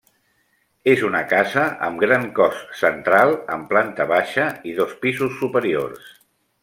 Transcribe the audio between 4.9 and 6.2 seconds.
pisos superiors.